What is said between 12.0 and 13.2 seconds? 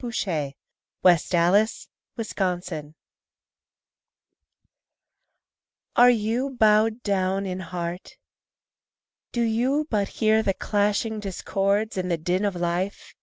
the din of life?